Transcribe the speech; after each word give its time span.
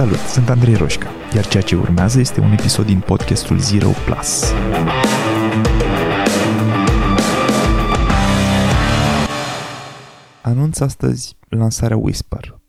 Salut, 0.00 0.18
sunt 0.18 0.48
Andrei 0.48 0.74
Roșca, 0.74 1.10
iar 1.34 1.46
ceea 1.46 1.62
ce 1.62 1.76
urmează 1.76 2.20
este 2.20 2.40
un 2.40 2.52
episod 2.52 2.86
din 2.86 3.00
podcastul 3.00 3.58
Zero 3.58 3.88
Plus. 4.04 4.52
Anunț 10.42 10.80
astăzi 10.80 11.36
lansarea 11.48 11.96
Whisper. 11.96 12.60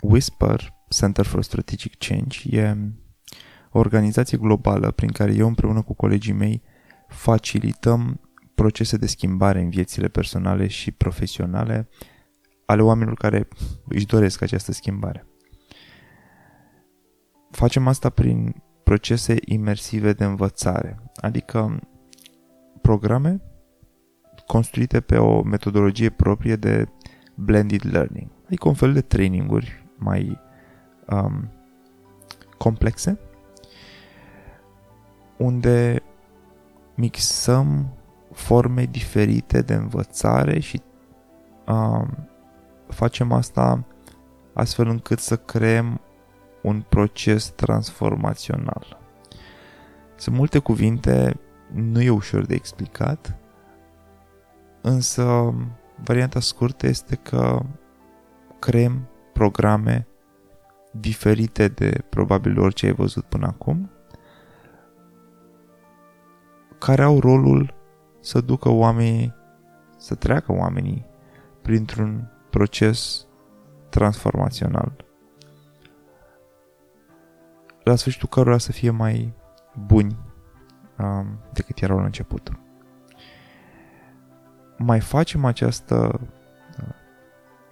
Whisper, 0.00 0.74
Center 0.88 1.24
for 1.24 1.42
Strategic 1.42 1.94
Change, 1.98 2.56
e 2.56 2.76
o 3.70 3.78
organizație 3.78 4.38
globală 4.38 4.90
prin 4.90 5.10
care 5.10 5.34
eu 5.34 5.46
împreună 5.46 5.82
cu 5.82 5.94
colegii 5.94 6.32
mei 6.32 6.62
facilităm 7.08 8.20
procese 8.54 8.96
de 8.96 9.06
schimbare 9.06 9.60
în 9.60 9.70
viețile 9.70 10.08
personale 10.08 10.66
și 10.66 10.90
profesionale 10.90 11.88
ale 12.66 12.82
oamenilor 12.82 13.16
care 13.16 13.48
își 13.88 14.06
doresc 14.06 14.42
această 14.42 14.72
schimbare. 14.72 15.26
Facem 17.52 17.86
asta 17.86 18.10
prin 18.10 18.62
procese 18.82 19.36
imersive 19.44 20.12
de 20.12 20.24
învățare, 20.24 20.98
adică 21.16 21.80
programe 22.80 23.40
construite 24.46 25.00
pe 25.00 25.16
o 25.16 25.42
metodologie 25.42 26.10
proprie 26.10 26.56
de 26.56 26.88
blended 27.34 27.80
learning, 27.90 28.30
adică 28.46 28.68
un 28.68 28.74
fel 28.74 28.92
de 28.92 29.00
traininguri 29.00 29.86
mai 29.96 30.40
um, 31.10 31.50
complexe, 32.58 33.18
unde 35.38 36.02
mixăm 36.94 37.96
forme 38.32 38.84
diferite 38.84 39.62
de 39.62 39.74
învățare 39.74 40.58
și 40.58 40.82
um, 41.66 42.28
facem 42.88 43.32
asta 43.32 43.84
astfel 44.54 44.88
încât 44.88 45.18
să 45.18 45.36
creăm 45.36 46.00
un 46.62 46.84
proces 46.88 47.48
transformațional. 47.48 49.00
Sunt 50.14 50.36
multe 50.36 50.58
cuvinte, 50.58 51.40
nu 51.72 52.02
e 52.02 52.10
ușor 52.10 52.46
de 52.46 52.54
explicat, 52.54 53.36
însă 54.80 55.54
varianta 56.04 56.40
scurtă 56.40 56.86
este 56.86 57.16
că 57.16 57.62
creăm 58.58 59.08
programe 59.32 60.06
diferite 60.92 61.68
de 61.68 62.04
probabil 62.08 62.58
orice 62.58 62.86
ai 62.86 62.92
văzut 62.92 63.24
până 63.24 63.46
acum, 63.46 63.90
care 66.78 67.02
au 67.02 67.20
rolul 67.20 67.74
să 68.20 68.40
ducă 68.40 68.68
oamenii, 68.68 69.34
să 69.96 70.14
treacă 70.14 70.52
oamenii 70.52 71.06
printr-un 71.62 72.30
proces 72.50 73.26
transformațional. 73.88 75.11
La 77.84 77.94
sfârșitul 77.94 78.28
cărora 78.28 78.58
să 78.58 78.72
fie 78.72 78.90
mai 78.90 79.34
buni 79.86 80.16
um, 80.98 81.38
decât 81.52 81.78
erau 81.78 81.98
la 81.98 82.04
început. 82.04 82.50
Mai 84.78 85.00
facem 85.00 85.44
această 85.44 86.20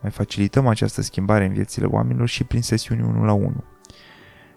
mai 0.00 0.10
facilităm 0.10 0.66
această 0.66 1.02
schimbare 1.02 1.44
în 1.44 1.52
viețile 1.52 1.86
oamenilor 1.86 2.28
și 2.28 2.44
prin 2.44 2.62
sesiuni 2.62 3.02
1 3.02 3.24
la 3.24 3.32
1. 3.32 3.64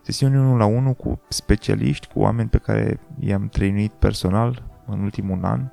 Sesiuni 0.01 0.37
1 0.37 0.57
la 0.57 0.65
1 0.65 0.93
cu 0.93 1.21
specialiști, 1.27 2.07
cu 2.07 2.19
oameni 2.19 2.49
pe 2.49 2.57
care 2.57 2.99
i-am 3.19 3.47
trăinuit 3.47 3.91
personal 3.91 4.63
în 4.85 4.99
ultimul 4.99 5.45
an 5.45 5.71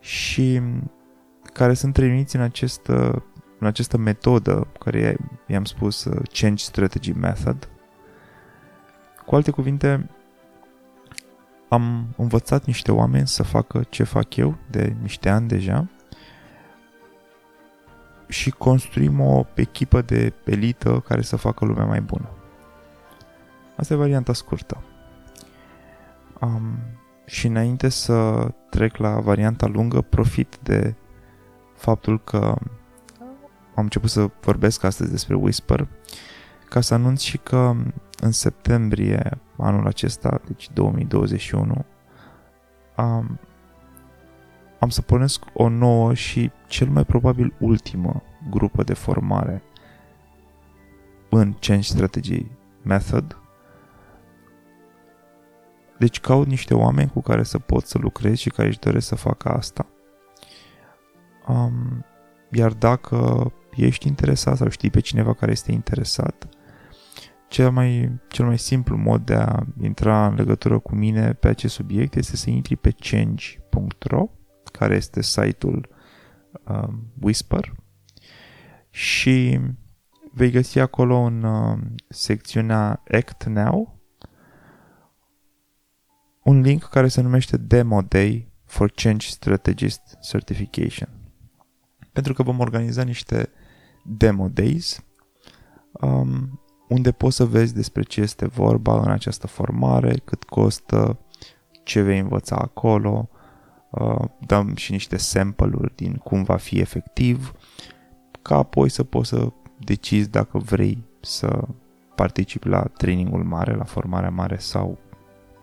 și 0.00 0.60
care 1.52 1.74
sunt 1.74 1.92
trăinuiți 1.92 2.36
în 2.36 2.42
această 2.42 3.24
în 3.58 3.66
această 3.66 3.96
metodă 3.96 4.66
care 4.78 5.16
i-am 5.46 5.64
spus 5.64 6.04
uh, 6.04 6.20
Change 6.32 6.64
Strategy 6.64 7.12
Method. 7.12 7.68
Cu 9.30 9.36
alte 9.36 9.50
cuvinte, 9.50 10.10
am 11.68 12.14
învățat 12.16 12.64
niște 12.64 12.92
oameni 12.92 13.26
să 13.26 13.42
facă 13.42 13.82
ce 13.88 14.02
fac 14.02 14.36
eu 14.36 14.56
de 14.70 14.96
niște 15.02 15.28
ani 15.28 15.48
deja 15.48 15.88
și 18.28 18.50
construim 18.50 19.20
o 19.20 19.44
echipă 19.54 20.00
de 20.02 20.32
elită 20.44 21.02
care 21.06 21.22
să 21.22 21.36
facă 21.36 21.64
lumea 21.64 21.84
mai 21.84 22.00
bună. 22.00 22.28
Asta 23.76 23.94
e 23.94 23.96
varianta 23.96 24.32
scurtă. 24.32 24.82
Um, 26.40 26.78
și 27.26 27.46
înainte 27.46 27.88
să 27.88 28.48
trec 28.70 28.96
la 28.96 29.20
varianta 29.20 29.66
lungă, 29.66 30.00
profit 30.00 30.58
de 30.62 30.94
faptul 31.76 32.20
că 32.24 32.56
am 33.74 33.82
început 33.82 34.10
să 34.10 34.30
vorbesc 34.40 34.84
astăzi 34.84 35.10
despre 35.10 35.34
Whisper, 35.34 35.88
ca 36.68 36.80
să 36.80 36.94
anunț 36.94 37.20
și 37.20 37.38
că 37.38 37.74
în 38.20 38.30
septembrie 38.30 39.38
anul 39.56 39.86
acesta, 39.86 40.40
deci 40.46 40.70
2021, 40.72 41.84
am, 42.94 43.38
am 44.78 44.88
să 44.88 45.02
pornesc 45.02 45.44
o 45.52 45.68
nouă 45.68 46.14
și 46.14 46.50
cel 46.66 46.88
mai 46.88 47.04
probabil 47.04 47.54
ultimă 47.58 48.22
grupă 48.50 48.82
de 48.82 48.94
formare 48.94 49.62
în 51.30 51.52
Change 51.60 51.88
Strategy 51.88 52.46
Method. 52.82 53.36
Deci 55.98 56.20
caut 56.20 56.46
niște 56.46 56.74
oameni 56.74 57.10
cu 57.10 57.20
care 57.20 57.42
să 57.42 57.58
pot 57.58 57.86
să 57.86 57.98
lucrez 57.98 58.36
și 58.36 58.50
care 58.50 58.68
își 58.68 58.78
doresc 58.78 59.06
să 59.06 59.14
facă 59.14 59.48
asta. 59.48 59.86
Um, 61.46 62.04
iar 62.50 62.72
dacă 62.72 63.52
ești 63.76 64.06
interesat 64.06 64.56
sau 64.56 64.68
știi 64.68 64.90
pe 64.90 65.00
cineva 65.00 65.34
care 65.34 65.50
este 65.50 65.72
interesat, 65.72 66.48
cel 67.50 67.70
mai, 67.70 68.20
cel 68.28 68.46
mai 68.46 68.58
simplu 68.58 68.96
mod 68.96 69.24
de 69.24 69.34
a 69.34 69.66
intra 69.80 70.26
în 70.26 70.34
legătură 70.34 70.78
cu 70.78 70.94
mine 70.94 71.32
pe 71.32 71.48
acest 71.48 71.74
subiect 71.74 72.14
este 72.14 72.36
să 72.36 72.50
intri 72.50 72.76
pe 72.76 72.90
change.ro, 72.90 74.26
care 74.72 74.94
este 74.94 75.22
site-ul 75.22 75.88
uh, 76.64 76.88
Whisper, 77.20 77.74
și 78.90 79.60
vei 80.32 80.50
găsi 80.50 80.78
acolo 80.78 81.16
în 81.16 81.42
uh, 81.42 81.78
secțiunea 82.08 83.02
Act 83.10 83.44
Now 83.44 84.00
un 86.42 86.60
link 86.60 86.82
care 86.82 87.08
se 87.08 87.20
numește 87.20 87.56
Demo 87.56 88.02
Day 88.02 88.52
for 88.64 88.90
Change 88.90 89.26
Strategist 89.26 90.18
Certification. 90.20 91.08
Pentru 92.12 92.32
că 92.32 92.42
vom 92.42 92.58
organiza 92.58 93.02
niște 93.02 93.50
Demo 94.04 94.48
Days, 94.48 95.04
um, 95.92 96.60
unde 96.90 97.12
poți 97.12 97.36
să 97.36 97.44
vezi 97.44 97.74
despre 97.74 98.02
ce 98.02 98.20
este 98.20 98.46
vorba 98.46 99.00
în 99.00 99.10
această 99.10 99.46
formare, 99.46 100.14
cât 100.24 100.42
costă, 100.44 101.18
ce 101.82 102.00
vei 102.00 102.18
învăța 102.18 102.56
acolo, 102.56 103.28
uh, 103.90 104.24
dăm 104.46 104.74
și 104.74 104.92
niște 104.92 105.16
sample-uri 105.16 105.92
din 105.96 106.14
cum 106.14 106.42
va 106.42 106.56
fi 106.56 106.78
efectiv, 106.78 107.52
ca 108.42 108.56
apoi 108.56 108.88
să 108.88 109.04
poți 109.04 109.28
să 109.28 109.52
decizi 109.78 110.30
dacă 110.30 110.58
vrei 110.58 111.04
să 111.20 111.64
participi 112.14 112.68
la 112.68 112.82
trainingul 112.82 113.44
mare, 113.44 113.74
la 113.74 113.84
formarea 113.84 114.30
mare 114.30 114.56
sau 114.56 114.98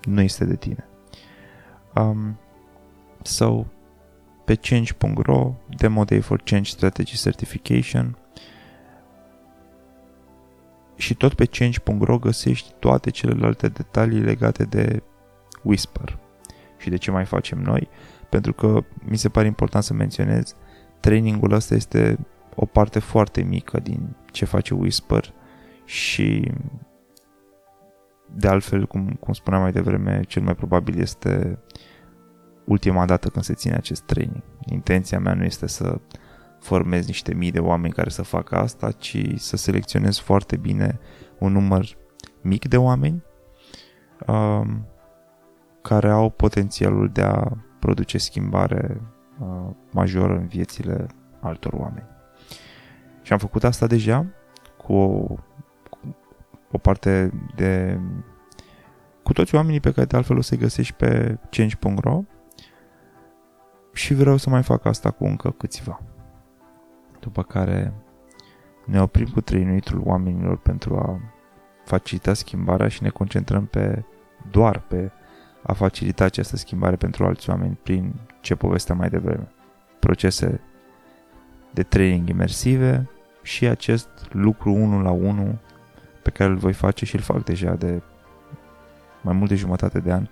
nu 0.04 0.22
este 0.22 0.46
de 0.46 0.56
tine. 0.56 0.88
Um, 1.96 2.40
so, 3.22 3.66
pe 4.46 4.56
change.ro, 4.56 5.54
Demo 5.78 6.04
Day 6.04 6.20
for 6.20 6.42
Change 6.42 6.70
Strategy 6.70 7.16
Certification, 7.16 8.18
și 10.98 11.16
tot 11.16 11.34
pe 11.34 11.46
change.ro 11.46 12.18
găsești 12.18 12.74
toate 12.80 13.10
celelalte 13.10 13.68
detalii 13.68 14.20
legate 14.20 14.64
de 14.64 15.04
Whisper 15.64 16.20
și 16.78 16.90
de 16.90 16.98
ce 16.98 17.12
mai 17.12 17.26
facem 17.26 17.60
noi, 17.60 17.90
pentru 18.30 18.54
că 18.54 18.84
mi 19.06 19.18
se 19.18 19.30
pare 19.30 19.48
important 19.48 19.84
să 19.84 19.94
menționez 19.94 20.56
trainingul 21.00 21.52
ăsta 21.52 21.76
este 21.76 22.18
o 22.56 22.66
parte 22.66 23.00
foarte 23.00 23.42
mică 23.42 23.80
din 23.80 24.16
ce 24.32 24.46
face 24.46 24.74
Whisper 24.74 25.34
și 25.86 26.52
de 28.36 28.48
altfel, 28.48 28.86
cum, 28.86 29.18
cum 29.20 29.34
spuneam 29.34 29.62
mai 29.62 29.72
devreme, 29.72 30.22
cel 30.28 30.42
mai 30.42 30.56
probabil 30.56 31.00
este 31.00 31.60
ultima 32.66 33.06
dată 33.06 33.30
când 33.30 33.46
se 33.46 33.54
ține 33.54 33.76
acest 33.76 34.02
training. 34.02 34.44
Intenția 34.66 35.20
mea 35.20 35.34
nu 35.34 35.44
este 35.44 35.68
să 35.68 36.00
formez 36.60 37.08
niște 37.08 37.34
mii 37.34 37.52
de 37.52 37.60
oameni 37.60 37.94
care 37.94 38.10
să 38.10 38.22
facă 38.22 38.56
asta, 38.56 38.92
ci 38.92 39.18
să 39.36 39.58
selecționez 39.58 40.18
foarte 40.18 40.56
bine 40.56 41.00
un 41.40 41.52
număr 41.52 41.98
mic 42.42 42.68
de 42.68 42.78
oameni 42.78 43.24
um, 44.28 44.86
care 45.82 46.10
au 46.10 46.30
potențialul 46.30 47.10
de 47.10 47.22
a 47.22 47.44
produce 47.80 48.18
schimbare 48.18 49.02
uh, 49.40 49.70
majoră 49.92 50.34
în 50.34 50.48
viețile 50.48 51.08
altor 51.40 51.74
oameni. 51.74 52.08
Și 53.22 53.34
am 53.34 53.40
făcut 53.40 53.64
asta 53.64 53.88
deja 53.88 54.26
cu 54.78 54.94
o, 54.94 55.36
cu 55.90 56.16
o 56.72 56.78
parte 56.78 57.32
de 57.56 58.00
cu 59.24 59.34
toți 59.34 59.56
oamenii 59.56 59.80
pe 59.80 59.92
care 59.92 60.06
de 60.06 60.16
altfel 60.16 60.38
o 60.38 60.42
să-i 60.42 60.58
găsești 60.58 60.94
pe 60.94 61.40
change.ro 61.50 62.22
și 63.94 64.14
vreau 64.14 64.38
să 64.38 64.50
mai 64.50 64.64
fac 64.64 64.86
asta 64.86 65.12
cu 65.12 65.26
încă 65.26 65.52
câțiva 65.52 66.02
după 67.20 67.44
care 67.44 67.94
ne 68.86 69.02
oprim 69.02 69.28
cu 69.28 69.42
trăinuitul 69.42 70.02
oamenilor 70.06 70.58
pentru 70.58 70.98
a 70.98 71.20
facilita 71.86 72.34
schimbarea 72.34 72.88
și 72.88 73.04
ne 73.04 73.10
concentrăm 73.10 73.66
pe 73.66 74.04
doar 74.52 74.80
pe 74.80 75.12
a 75.64 75.74
facilita 75.74 76.24
această 76.24 76.56
schimbare 76.56 76.96
pentru 76.96 77.26
alți 77.26 77.50
oameni 77.50 77.80
prin 77.84 78.14
ce 78.42 78.56
povesteam 78.56 78.98
mai 78.98 79.10
devreme. 79.10 79.52
Procese 80.00 80.62
de 81.74 81.84
training 81.84 82.30
imersive 82.30 83.10
și 83.42 83.66
acest 83.66 84.10
lucru 84.32 84.74
unul 84.74 85.04
la 85.04 85.12
unul 85.12 85.60
pe 86.24 86.30
care 86.30 86.50
îl 86.50 86.58
voi 86.58 86.74
face 86.74 87.06
și 87.06 87.16
îl 87.16 87.22
fac 87.22 87.44
deja 87.44 87.76
de 87.76 88.02
mai 89.22 89.34
mult 89.34 89.50
de 89.50 89.56
jumătate 89.56 90.00
de 90.00 90.12
an 90.12 90.28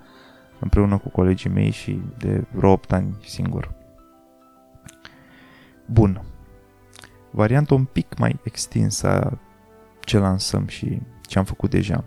împreună 0.60 0.98
cu 0.98 1.10
colegii 1.10 1.50
mei 1.50 1.70
și 1.70 2.02
de 2.18 2.44
vreo 2.52 2.72
8 2.72 2.94
ani 2.94 3.16
singur. 3.24 3.74
Bun. 5.86 6.22
Varianta 7.36 7.74
un 7.74 7.84
pic 7.84 8.18
mai 8.18 8.40
extinsă 8.44 9.08
a 9.08 9.38
ce 10.00 10.18
lansăm 10.18 10.68
și 10.68 11.02
ce 11.22 11.38
am 11.38 11.46
făcut 11.46 11.70
deja. 11.70 12.04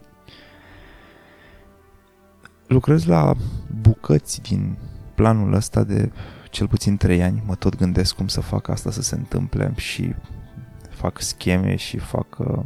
Lucrez 2.67 3.05
la 3.05 3.35
bucăți 3.81 4.43
din 4.43 4.79
planul 5.15 5.53
ăsta 5.53 5.85
de 5.85 6.13
cel 6.51 6.69
puțin 6.69 6.97
3 6.97 7.23
ani. 7.23 7.43
Mă 7.47 7.55
tot 7.55 7.77
gândesc 7.77 8.15
cum 8.15 8.29
să 8.29 8.41
fac 8.41 8.69
asta 8.69 8.91
să 8.91 9.03
se 9.03 9.15
întâmple 9.15 9.73
și 9.77 10.15
fac 10.91 11.21
scheme 11.21 11.77
și 11.77 11.99
fac 11.99 12.39
uh, 12.39 12.65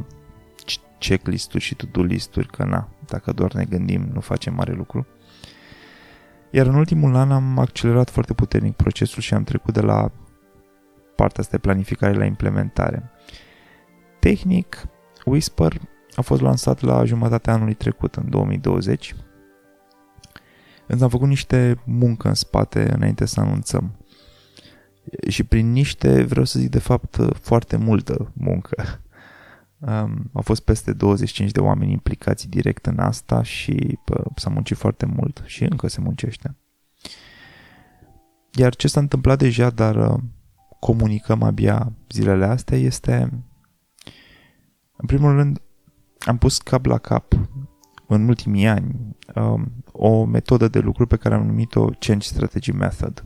checklist-uri 0.99 1.63
și 1.63 1.75
to-do 1.75 2.01
list-uri, 2.01 2.47
că 2.47 2.63
na, 2.63 2.89
dacă 3.05 3.31
doar 3.31 3.53
ne 3.53 3.63
gândim, 3.63 4.09
nu 4.13 4.19
facem 4.19 4.53
mare 4.53 4.73
lucru. 4.73 5.07
Iar 6.51 6.65
în 6.65 6.75
ultimul 6.75 7.15
an 7.15 7.31
am 7.31 7.59
accelerat 7.59 8.09
foarte 8.09 8.33
puternic 8.33 8.75
procesul 8.75 9.21
și 9.21 9.33
am 9.33 9.43
trecut 9.43 9.73
de 9.73 9.81
la 9.81 10.11
partea 11.15 11.41
asta 11.41 11.55
de 11.55 11.61
planificare 11.61 12.13
la 12.13 12.25
implementare. 12.25 13.11
Tehnic, 14.19 14.87
Whisper 15.25 15.81
a 16.15 16.21
fost 16.21 16.41
lansat 16.41 16.81
la 16.81 17.05
jumătatea 17.05 17.53
anului 17.53 17.73
trecut, 17.73 18.15
în 18.15 18.29
2020, 18.29 19.15
însă 20.87 21.03
am 21.03 21.09
făcut 21.09 21.27
niște 21.27 21.81
muncă 21.85 22.27
în 22.27 22.33
spate 22.33 22.93
înainte 22.93 23.25
să 23.25 23.39
anunțăm. 23.39 23.97
Și 25.27 25.43
prin 25.43 25.71
niște 25.71 26.23
vreau 26.23 26.45
să 26.45 26.59
zic 26.59 26.69
de 26.69 26.79
fapt 26.79 27.17
foarte 27.41 27.77
multă 27.77 28.31
muncă. 28.33 29.01
Um, 29.79 30.29
au 30.33 30.41
fost 30.41 30.63
peste 30.63 30.93
25 30.93 31.51
de 31.51 31.59
oameni 31.59 31.91
implicați 31.91 32.49
direct 32.49 32.85
în 32.85 32.99
asta 32.99 33.43
și 33.43 33.99
pă, 34.05 34.23
s-a 34.35 34.49
muncit 34.49 34.77
foarte 34.77 35.05
mult 35.05 35.43
și 35.45 35.63
încă 35.63 35.87
se 35.87 36.01
muncește. 36.01 36.55
Iar 38.51 38.75
ce 38.75 38.87
s-a 38.87 38.99
întâmplat 38.99 39.37
deja, 39.37 39.69
dar 39.69 39.95
uh, 39.95 40.19
comunicăm 40.83 41.43
abia 41.43 41.93
zilele 42.09 42.45
astea, 42.45 42.77
este 42.77 43.29
în 44.95 45.05
primul 45.05 45.35
rând 45.35 45.61
am 46.19 46.37
pus 46.37 46.57
cap 46.57 46.85
la 46.85 46.97
cap 46.97 47.33
în 48.07 48.27
ultimii 48.27 48.67
ani 48.67 49.15
um, 49.35 49.83
o 49.91 50.25
metodă 50.25 50.67
de 50.67 50.79
lucru 50.79 51.07
pe 51.07 51.15
care 51.15 51.35
am 51.35 51.45
numit-o 51.45 51.85
Change 51.99 52.27
Strategy 52.27 52.71
Method. 52.71 53.25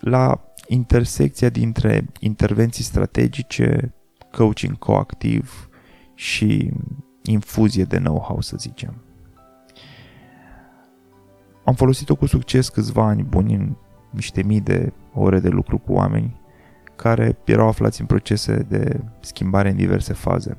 La 0.00 0.44
intersecția 0.66 1.48
dintre 1.48 2.06
intervenții 2.20 2.84
strategice, 2.84 3.94
coaching 4.32 4.78
coactiv 4.78 5.68
și 6.14 6.72
infuzie 7.22 7.84
de 7.84 7.98
know-how, 7.98 8.40
să 8.40 8.56
zicem. 8.56 9.02
Am 11.64 11.74
folosit-o 11.74 12.14
cu 12.14 12.26
succes 12.26 12.68
câțiva 12.68 13.06
ani 13.06 13.22
buni 13.22 13.54
în 13.54 13.76
niște 14.14 14.42
mii 14.42 14.60
de 14.60 14.92
ore 15.12 15.40
de 15.40 15.48
lucru 15.48 15.78
cu 15.78 15.92
oameni 15.92 16.40
care 16.96 17.38
erau 17.44 17.68
aflați 17.68 18.00
în 18.00 18.06
procese 18.06 18.66
de 18.68 19.00
schimbare 19.20 19.68
în 19.70 19.76
diverse 19.76 20.12
faze. 20.12 20.56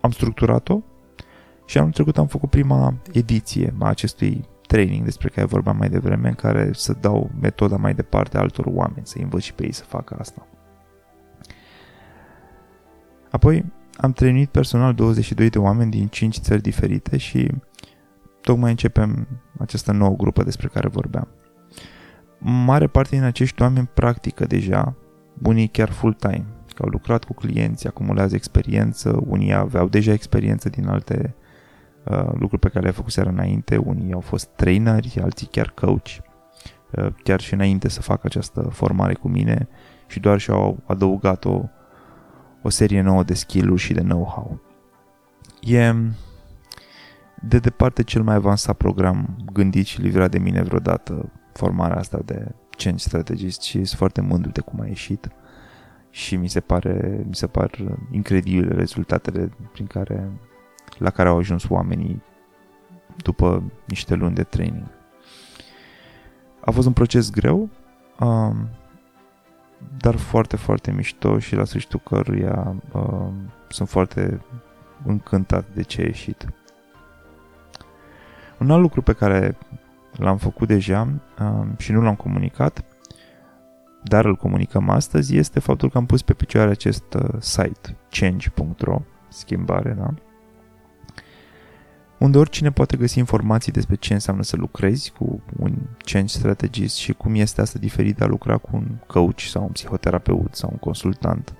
Am 0.00 0.10
structurat-o 0.10 0.80
și 1.66 1.78
anul 1.78 1.90
trecut 1.90 2.18
am 2.18 2.26
făcut 2.26 2.50
prima 2.50 2.94
ediție 3.12 3.74
a 3.78 3.88
acestui 3.88 4.44
training 4.66 5.04
despre 5.04 5.28
care 5.28 5.46
vorbeam 5.46 5.76
mai 5.76 5.88
devreme, 5.88 6.28
în 6.28 6.34
care 6.34 6.70
să 6.72 6.92
dau 7.00 7.30
metoda 7.40 7.76
mai 7.76 7.94
departe 7.94 8.38
altor 8.38 8.66
oameni, 8.68 9.06
să 9.06 9.18
învăț 9.22 9.42
și 9.42 9.54
pe 9.54 9.64
ei 9.64 9.72
să 9.72 9.84
facă 9.84 10.16
asta. 10.18 10.46
Apoi 13.30 13.64
am 13.96 14.12
trăinit 14.12 14.48
personal 14.48 14.94
22 14.94 15.50
de 15.50 15.58
oameni 15.58 15.90
din 15.90 16.06
5 16.06 16.38
țări 16.38 16.62
diferite 16.62 17.16
și 17.16 17.50
tocmai 18.40 18.70
începem 18.70 19.28
această 19.58 19.92
nouă 19.92 20.16
grupă 20.16 20.42
despre 20.42 20.68
care 20.68 20.88
vorbeam. 20.88 21.28
Mare 22.38 22.86
parte 22.86 23.16
din 23.16 23.24
acești 23.24 23.62
oameni 23.62 23.90
practică 23.94 24.44
deja, 24.44 24.94
unii 25.42 25.68
chiar 25.68 25.90
full-time, 25.90 26.46
că 26.74 26.82
au 26.82 26.88
lucrat 26.88 27.24
cu 27.24 27.34
clienți, 27.34 27.86
acumulează 27.86 28.34
experiență, 28.34 29.22
unii 29.26 29.54
aveau 29.54 29.88
deja 29.88 30.12
experiență 30.12 30.68
din 30.68 30.88
alte 30.88 31.34
uh, 32.04 32.28
lucruri 32.32 32.60
pe 32.60 32.68
care 32.68 32.80
le-au 32.80 32.94
făcut 32.94 33.12
seara 33.12 33.30
înainte, 33.30 33.76
unii 33.76 34.12
au 34.12 34.20
fost 34.20 34.46
traineri, 34.46 35.20
alții 35.22 35.46
chiar 35.46 35.70
coach, 35.70 36.08
uh, 36.90 37.06
chiar 37.22 37.40
și 37.40 37.54
înainte 37.54 37.88
să 37.88 38.02
facă 38.02 38.20
această 38.24 38.60
formare 38.60 39.14
cu 39.14 39.28
mine 39.28 39.68
și 40.06 40.20
doar 40.20 40.38
și-au 40.38 40.82
adăugat 40.86 41.44
o 41.44 41.64
o 42.66 42.68
serie 42.68 43.00
nouă 43.00 43.22
de 43.22 43.34
skill-uri 43.34 43.80
și 43.80 43.92
de 43.92 44.00
know-how. 44.00 44.60
E 45.60 45.94
de 47.42 47.58
departe 47.58 48.02
cel 48.02 48.22
mai 48.22 48.34
avansat 48.34 48.76
program 48.76 49.36
gândit 49.52 49.86
și 49.86 50.00
livrat 50.00 50.30
de 50.30 50.38
mine 50.38 50.62
vreodată 50.62 51.32
formarea 51.56 51.96
asta 51.96 52.18
de 52.24 52.54
change 52.70 53.02
strategist 53.02 53.62
și 53.62 53.72
sunt 53.72 53.98
foarte 53.98 54.20
mândru 54.20 54.50
de 54.50 54.60
cum 54.60 54.80
a 54.80 54.86
ieșit 54.86 55.28
și 56.10 56.36
mi 56.36 56.48
se 56.48 56.60
pare 56.60 57.24
mi 57.26 57.34
se 57.34 57.46
par 57.46 57.70
incredibile 58.10 58.74
rezultatele 58.74 59.50
prin 59.72 59.86
care 59.86 60.30
la 60.98 61.10
care 61.10 61.28
au 61.28 61.36
ajuns 61.36 61.68
oamenii 61.68 62.22
după 63.16 63.62
niște 63.84 64.14
luni 64.14 64.34
de 64.34 64.42
training. 64.42 64.86
A 66.60 66.70
fost 66.70 66.86
un 66.86 66.92
proces 66.92 67.30
greu, 67.30 67.68
um, 68.20 68.68
dar 69.98 70.16
foarte, 70.16 70.56
foarte 70.56 70.90
mișto 70.90 71.38
și 71.38 71.54
la 71.54 71.64
sfârșitul 71.64 72.00
căruia 72.04 72.76
uh, 72.92 73.28
sunt 73.68 73.88
foarte 73.88 74.40
încântat 75.04 75.64
de 75.74 75.82
ce 75.82 76.00
a 76.00 76.04
ieșit. 76.04 76.46
Un 78.58 78.70
alt 78.70 78.80
lucru 78.80 79.02
pe 79.02 79.12
care 79.12 79.56
l-am 80.18 80.36
făcut 80.36 80.68
deja 80.68 81.08
uh, 81.40 81.66
și 81.78 81.92
nu 81.92 82.00
l-am 82.00 82.14
comunicat, 82.14 82.84
dar 84.04 84.24
îl 84.24 84.36
comunicăm 84.36 84.88
astăzi, 84.88 85.36
este 85.36 85.60
faptul 85.60 85.90
că 85.90 85.98
am 85.98 86.06
pus 86.06 86.22
pe 86.22 86.32
picioare 86.32 86.70
acest 86.70 87.14
uh, 87.14 87.28
site, 87.38 87.96
change.ro, 88.10 89.00
schimbare, 89.28 89.96
da? 89.98 90.14
unde 92.18 92.38
oricine 92.38 92.70
poate 92.70 92.96
găsi 92.96 93.18
informații 93.18 93.72
despre 93.72 93.94
ce 93.94 94.12
înseamnă 94.12 94.42
să 94.42 94.56
lucrezi 94.56 95.12
cu 95.18 95.42
un 95.58 95.74
change 95.98 96.38
strategist 96.38 96.96
și 96.96 97.12
cum 97.12 97.34
este 97.34 97.60
asta 97.60 97.78
diferit 97.78 98.16
de 98.16 98.24
a 98.24 98.26
lucra 98.26 98.56
cu 98.56 98.70
un 98.72 98.86
coach 99.06 99.40
sau 99.40 99.62
un 99.62 99.68
psihoterapeut 99.68 100.54
sau 100.54 100.68
un 100.72 100.78
consultant. 100.78 101.54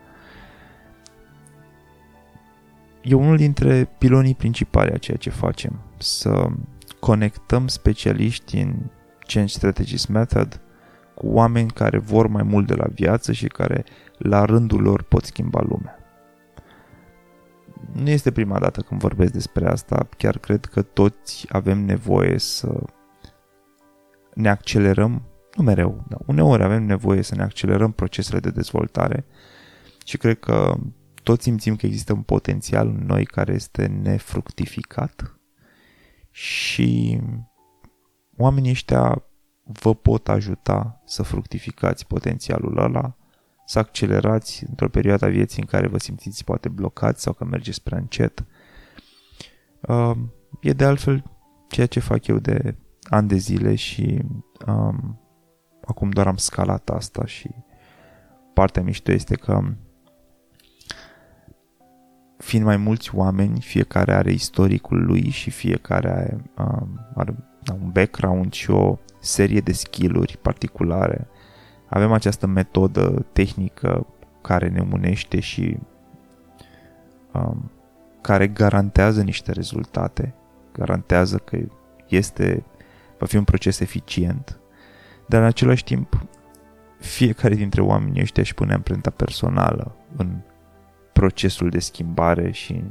E 3.02 3.14
unul 3.14 3.36
dintre 3.36 3.88
pilonii 3.98 4.34
principali 4.34 4.92
a 4.92 4.98
ceea 4.98 5.16
ce 5.16 5.30
facem, 5.30 5.80
să 5.98 6.46
conectăm 7.00 7.68
specialiști 7.68 8.58
în 8.58 8.74
Change 9.26 9.52
Strategist 9.52 10.08
Method 10.08 10.60
cu 11.14 11.26
oameni 11.26 11.70
care 11.70 11.98
vor 11.98 12.26
mai 12.26 12.42
mult 12.42 12.66
de 12.66 12.74
la 12.74 12.86
viață 12.94 13.32
și 13.32 13.46
care 13.46 13.84
la 14.18 14.44
rândul 14.44 14.82
lor 14.82 15.02
pot 15.02 15.24
schimba 15.24 15.60
lumea. 15.68 15.98
Nu 17.92 18.08
este 18.08 18.32
prima 18.32 18.58
dată 18.58 18.80
când 18.80 19.00
vorbesc 19.00 19.32
despre 19.32 19.68
asta, 19.68 20.08
chiar 20.16 20.38
cred 20.38 20.64
că 20.64 20.82
toți 20.82 21.46
avem 21.48 21.78
nevoie 21.78 22.38
să 22.38 22.82
ne 24.34 24.48
accelerăm, 24.48 25.22
nu 25.54 25.62
mereu, 25.62 26.04
dar 26.08 26.20
uneori 26.26 26.62
avem 26.62 26.82
nevoie 26.82 27.22
să 27.22 27.34
ne 27.34 27.42
accelerăm 27.42 27.92
procesele 27.92 28.40
de 28.40 28.50
dezvoltare 28.50 29.24
și 30.04 30.16
cred 30.16 30.38
că 30.38 30.74
toți 31.22 31.42
simțim 31.42 31.76
că 31.76 31.86
există 31.86 32.12
un 32.12 32.22
potențial 32.22 32.86
în 32.86 33.06
noi 33.06 33.24
care 33.24 33.52
este 33.52 33.86
nefructificat 33.86 35.36
și 36.36 37.20
oamenii 38.36 38.70
ăștia 38.70 39.24
vă 39.62 39.94
pot 39.94 40.28
ajuta 40.28 41.02
să 41.04 41.22
fructificați 41.22 42.06
potențialul 42.06 42.78
ăla 42.78 43.16
să 43.66 43.78
accelerați 43.78 44.64
într-o 44.68 44.88
perioadă 44.88 45.24
a 45.24 45.28
vieții 45.28 45.60
în 45.60 45.68
care 45.68 45.86
vă 45.86 45.98
simțiți 45.98 46.44
poate 46.44 46.68
blocați 46.68 47.22
sau 47.22 47.32
că 47.32 47.44
mergeți 47.44 47.82
prea 47.82 47.98
încet. 47.98 48.44
Uh, 49.80 50.16
e 50.60 50.72
de 50.72 50.84
altfel 50.84 51.24
ceea 51.68 51.86
ce 51.86 52.00
fac 52.00 52.26
eu 52.26 52.38
de 52.38 52.76
ani 53.02 53.28
de 53.28 53.36
zile 53.36 53.74
și 53.74 54.22
um, 54.66 55.20
acum 55.84 56.10
doar 56.10 56.26
am 56.26 56.36
scalat 56.36 56.90
asta 56.90 57.26
și 57.26 57.50
partea 58.54 58.82
mișto 58.82 59.12
este 59.12 59.34
că 59.34 59.62
fiind 62.36 62.64
mai 62.64 62.76
mulți 62.76 63.14
oameni, 63.14 63.60
fiecare 63.60 64.14
are 64.14 64.32
istoricul 64.32 65.04
lui 65.04 65.30
și 65.30 65.50
fiecare 65.50 66.10
are, 66.10 66.36
um, 66.58 67.00
are 67.14 67.34
un 67.72 67.90
background 67.92 68.52
și 68.52 68.70
o 68.70 68.98
serie 69.20 69.60
de 69.60 69.72
skill-uri 69.72 70.38
particulare. 70.42 71.28
Avem 71.88 72.12
această 72.12 72.46
metodă 72.46 73.26
tehnică 73.32 74.06
care 74.42 74.68
ne 74.68 74.84
unește 74.92 75.40
și 75.40 75.78
um, 77.32 77.70
care 78.20 78.46
garantează 78.46 79.22
niște 79.22 79.52
rezultate, 79.52 80.34
garantează 80.72 81.36
că 81.36 81.58
este, 82.08 82.64
va 83.18 83.26
fi 83.26 83.36
un 83.36 83.44
proces 83.44 83.80
eficient, 83.80 84.60
dar 85.26 85.40
în 85.40 85.46
același 85.46 85.84
timp 85.84 86.26
fiecare 86.98 87.54
dintre 87.54 87.80
oamenii 87.80 88.20
ăștia 88.20 88.42
își 88.42 88.54
pune 88.54 88.74
amprenta 88.74 89.10
personală 89.10 89.96
în 90.16 90.36
procesul 91.16 91.68
de 91.68 91.78
schimbare 91.78 92.50
și 92.50 92.84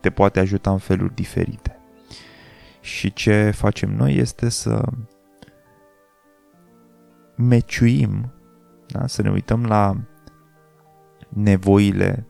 te 0.00 0.10
poate 0.10 0.40
ajuta 0.40 0.70
în 0.70 0.78
feluri 0.78 1.14
diferite. 1.14 1.78
Și 2.80 3.12
ce 3.12 3.50
facem 3.50 3.90
noi 3.90 4.14
este 4.14 4.48
să 4.48 4.82
meciuim, 7.36 8.32
da? 8.86 9.06
să 9.06 9.22
ne 9.22 9.30
uităm 9.30 9.64
la 9.64 9.96
nevoile 11.28 12.26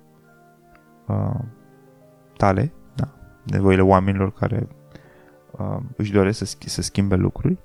uh, 1.07 1.40
tale, 2.37 2.73
da? 2.95 3.14
nevoile 3.45 3.83
oamenilor 3.83 4.33
care 4.33 4.69
uh, 5.59 5.78
își 5.97 6.12
doresc 6.12 6.38
să, 6.38 6.57
să 6.59 6.83
schimbe 6.83 7.14
lucruri 7.14 7.59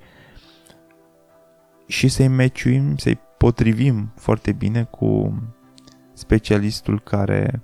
și 1.87 2.07
să-i 2.07 2.27
meciuim, 2.27 2.97
să-i 2.97 3.19
potrivim 3.37 4.11
foarte 4.15 4.51
bine 4.51 4.83
cu 4.83 5.41
specialistul 6.13 6.99
care 6.99 7.61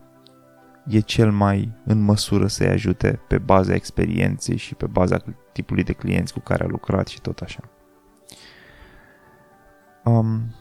e 0.90 1.00
cel 1.00 1.32
mai 1.32 1.72
în 1.86 2.02
măsură 2.02 2.48
să-i 2.48 2.68
ajute 2.68 3.20
pe 3.28 3.38
baza 3.38 3.74
experienței 3.74 4.58
și 4.58 4.76
pe 4.76 4.86
baza 4.86 5.24
tipului 5.52 5.84
de 5.84 5.94
clienți 5.94 6.34
cu 6.34 6.40
care 6.40 6.64
a 6.64 6.68
lucrat 6.68 7.08
și 7.08 7.22
tot 7.22 7.40
așa. 7.40 7.70
Um, 10.04 10.56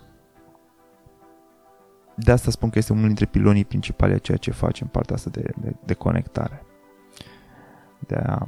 de 2.14 2.32
asta 2.32 2.50
spun 2.50 2.70
că 2.70 2.78
este 2.78 2.92
unul 2.92 3.06
dintre 3.06 3.26
pilonii 3.26 3.64
principali 3.64 4.12
a 4.12 4.18
ceea 4.18 4.36
ce 4.36 4.50
facem, 4.50 4.86
partea 4.86 5.14
asta 5.14 5.30
de, 5.30 5.52
de, 5.60 5.74
de 5.84 5.94
conectare. 5.94 6.62
De 7.98 8.16
a 8.16 8.46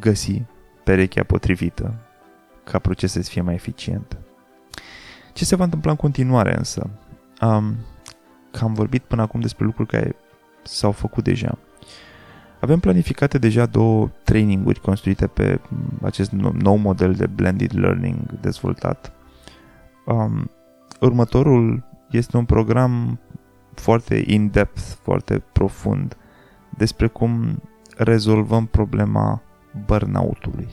găsi 0.00 0.42
perechea 0.84 1.22
potrivită 1.22 1.94
ca 2.64 2.78
procesul 2.78 3.22
să 3.22 3.30
fie 3.30 3.42
mai 3.42 3.54
eficient. 3.54 4.18
Ce 5.32 5.44
se 5.44 5.56
va 5.56 5.64
întâmpla 5.64 5.90
în 5.90 5.96
continuare 5.96 6.56
însă? 6.56 6.90
Um, 7.40 7.76
că 8.58 8.64
am 8.64 8.74
vorbit 8.74 9.02
până 9.02 9.22
acum 9.22 9.40
despre 9.40 9.64
lucruri 9.64 9.88
care 9.88 10.16
s-au 10.62 10.92
făcut 10.92 11.24
deja. 11.24 11.58
Avem 12.60 12.80
planificate 12.80 13.38
deja 13.38 13.66
două 13.66 14.10
traininguri 14.22 14.80
construite 14.80 15.26
pe 15.26 15.60
acest 16.02 16.30
nou 16.52 16.76
model 16.76 17.12
de 17.12 17.26
blended 17.26 17.78
learning 17.78 18.40
dezvoltat. 18.40 19.12
Um, 20.06 20.50
următorul 21.00 21.84
este 22.10 22.36
un 22.36 22.44
program 22.44 23.18
foarte 23.74 24.22
in-depth, 24.26 24.80
foarte 25.02 25.42
profund 25.52 26.16
despre 26.76 27.06
cum 27.06 27.62
rezolvăm 27.96 28.66
problema 28.66 29.42
burnout-ului. 29.86 30.68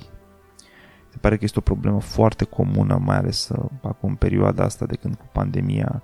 Se 1.09 1.17
pare 1.21 1.37
că 1.37 1.43
este 1.43 1.59
o 1.59 1.61
problemă 1.61 1.99
foarte 1.99 2.43
comună, 2.43 3.01
mai 3.01 3.17
ales 3.17 3.49
uh, 3.49 3.65
acum 3.81 4.09
în 4.09 4.15
perioada 4.15 4.63
asta 4.63 4.85
de 4.85 4.95
când 4.95 5.15
cu 5.15 5.25
pandemia, 5.31 6.01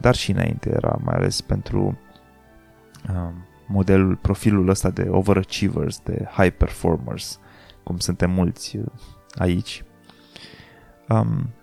dar 0.00 0.14
și 0.14 0.30
înainte 0.30 0.70
era, 0.70 0.98
mai 1.02 1.14
ales 1.14 1.40
pentru 1.40 1.98
uh, 3.08 3.30
modelul, 3.66 4.16
profilul 4.16 4.68
ăsta 4.68 4.90
de 4.90 5.06
overachievers, 5.10 6.00
de 6.00 6.28
high 6.30 6.56
performers, 6.56 7.40
cum 7.84 7.98
suntem 7.98 8.30
mulți 8.30 8.76
uh, 8.76 8.86
aici. 9.34 9.84
Um, 11.08 11.54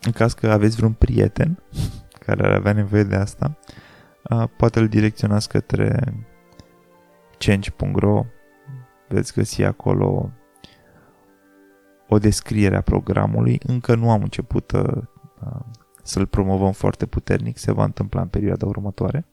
în 0.00 0.12
caz 0.12 0.32
că 0.32 0.50
aveți 0.50 0.76
vreun 0.76 0.92
prieten 0.92 1.62
care 2.26 2.46
ar 2.46 2.52
avea 2.52 2.72
nevoie 2.72 3.02
de 3.02 3.16
asta, 3.16 3.58
uh, 4.30 4.48
poate 4.56 4.78
îl 4.78 4.88
direcționați 4.88 5.48
către 5.48 6.14
change.ro 7.38 8.24
veți 9.08 9.32
găsi 9.34 9.62
acolo 9.62 10.32
o 12.08 12.18
descriere 12.18 12.76
a 12.76 12.80
programului. 12.80 13.60
Încă 13.66 13.94
nu 13.94 14.10
am 14.10 14.22
început 14.22 14.72
uh, 14.72 15.02
uh, 15.44 15.60
să-l 16.08 16.26
promovăm 16.26 16.72
foarte 16.72 17.06
puternic, 17.06 17.58
se 17.58 17.72
va 17.72 17.84
întâmpla 17.84 18.20
în 18.20 18.28
perioada 18.28 18.66
următoare. 18.66 19.26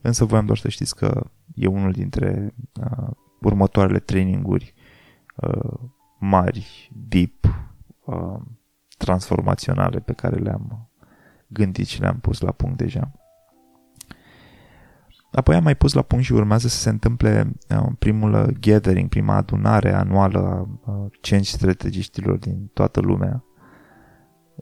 Însă 0.00 0.24
voiam 0.24 0.46
doar 0.46 0.58
să 0.58 0.68
știți 0.68 0.96
că 0.96 1.30
e 1.54 1.66
unul 1.66 1.92
dintre 1.92 2.54
uh, 2.80 3.10
următoarele 3.40 3.98
traininguri 3.98 4.74
uh, 5.36 5.80
mari, 6.18 6.90
deep, 7.08 7.44
uh, 8.04 8.40
transformaționale 8.96 10.00
pe 10.00 10.12
care 10.12 10.36
le-am 10.36 10.90
gândit 11.46 11.86
și 11.86 12.00
le-am 12.00 12.18
pus 12.18 12.40
la 12.40 12.52
punct 12.52 12.76
deja. 12.76 13.10
Apoi 15.32 15.54
am 15.54 15.62
mai 15.62 15.74
pus 15.74 15.92
la 15.92 16.02
punct 16.02 16.24
și 16.24 16.32
urmează 16.32 16.68
să 16.68 16.78
se 16.78 16.88
întâmple 16.88 17.52
uh, 17.70 17.86
primul 17.98 18.56
gathering, 18.60 19.08
prima 19.08 19.34
adunare 19.34 19.92
anuală 19.92 20.38
a 20.38 20.90
uh, 20.90 21.12
cinci 21.20 21.46
strategiștilor 21.46 22.36
din 22.36 22.70
toată 22.72 23.00
lumea. 23.00 23.44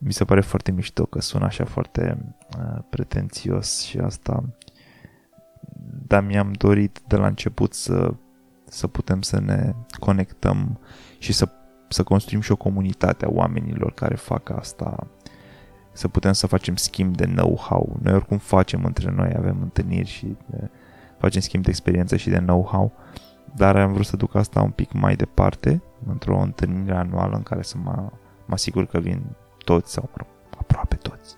Mi 0.03 0.13
se 0.13 0.25
pare 0.25 0.41
foarte 0.41 0.71
mișto 0.71 1.07
că 1.07 1.21
sună 1.21 1.45
așa 1.45 1.65
foarte 1.65 2.35
uh, 2.59 2.83
pretențios 2.91 3.81
și 3.81 3.99
asta 3.99 4.45
dar 6.07 6.25
mi-am 6.25 6.53
dorit 6.53 7.01
de 7.07 7.17
la 7.17 7.27
început 7.27 7.75
să, 7.75 8.15
să 8.65 8.87
putem 8.87 9.23
să 9.23 9.41
ne 9.41 9.75
conectăm 9.99 10.79
și 11.19 11.33
să, 11.33 11.49
să 11.89 12.03
construim 12.03 12.41
și 12.41 12.53
o 12.53 12.57
comunitate 12.57 13.25
a 13.25 13.31
oamenilor 13.33 13.93
care 13.93 14.15
fac 14.15 14.51
asta, 14.51 15.07
să 15.93 16.09
putem 16.09 16.33
să 16.33 16.47
facem 16.47 16.77
schimb 16.77 17.17
de 17.17 17.25
know-how. 17.25 17.99
Noi 18.03 18.15
oricum 18.15 18.39
facem 18.39 18.85
între 18.85 19.11
noi, 19.11 19.33
avem 19.37 19.59
întâlniri 19.63 20.09
și 20.09 20.37
facem 21.19 21.41
schimb 21.41 21.63
de 21.63 21.71
experiență 21.71 22.17
și 22.17 22.29
de 22.29 22.39
know-how, 22.39 22.93
dar 23.55 23.77
am 23.77 23.93
vrut 23.93 24.07
să 24.07 24.17
duc 24.17 24.35
asta 24.35 24.63
un 24.63 24.71
pic 24.71 24.93
mai 24.93 25.17
departe, 25.17 25.83
într-o 26.07 26.41
întâlnire 26.41 26.97
anuală 26.97 27.37
în 27.37 27.43
care 27.43 27.63
să 27.63 27.77
mă, 27.79 28.11
mă 28.47 28.55
asigur 28.55 28.87
că 28.87 28.99
vin 28.99 29.23
toți 29.65 29.93
sau 29.93 30.11
aproape 30.59 30.97
toți. 30.97 31.37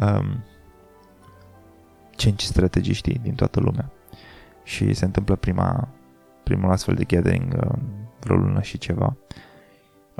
Um, 0.00 0.44
cinci 2.10 2.42
strategiști 2.42 3.18
din 3.18 3.34
toată 3.34 3.60
lumea. 3.60 3.90
Și 4.62 4.94
se 4.94 5.04
întâmplă 5.04 5.36
prima, 5.36 5.88
primul 6.42 6.70
astfel 6.70 6.94
de 6.94 7.04
gathering 7.04 7.54
uh, 7.54 7.78
vreo 8.20 8.36
lună 8.36 8.60
și 8.60 8.78
ceva. 8.78 9.16